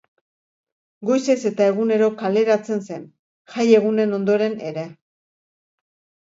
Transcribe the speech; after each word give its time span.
Goizez 1.09 1.35
eta 1.49 1.67
egunero 1.73 2.07
kaleratzen 2.21 2.81
zen, 2.87 3.03
jai 3.57 3.67
egunen 3.81 4.17
ondoren 4.19 4.57
ere. 4.73 4.87